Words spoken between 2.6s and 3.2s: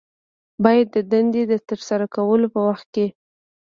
وخت کې